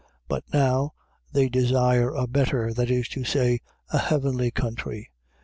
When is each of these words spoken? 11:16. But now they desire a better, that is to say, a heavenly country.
11:16. 0.03 0.07
But 0.29 0.43
now 0.51 0.93
they 1.31 1.47
desire 1.47 2.09
a 2.11 2.25
better, 2.25 2.73
that 2.73 2.89
is 2.89 3.07
to 3.09 3.23
say, 3.23 3.59
a 3.93 3.99
heavenly 3.99 4.49
country. 4.49 5.11